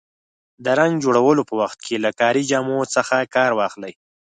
د 0.63 0.65
رنګ 0.79 0.93
جوړولو 1.03 1.41
په 1.49 1.53
وخت 1.61 1.79
کې 1.85 1.95
له 2.05 2.11
کاري 2.19 2.43
جامو 2.51 2.79
څخه 2.95 3.15
کار 3.35 3.51
واخلئ. 3.59 3.93